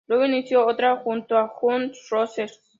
[0.07, 2.63] Luego inició otra junto a Guns N' Roses.